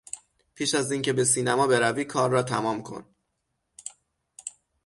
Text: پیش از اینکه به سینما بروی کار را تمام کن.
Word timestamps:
پیش 0.55 0.75
از 0.75 0.91
اینکه 0.91 1.13
به 1.13 1.23
سینما 1.23 1.67
بروی 1.67 2.05
کار 2.05 2.31
را 2.31 2.43
تمام 2.43 2.83
کن. 2.83 3.05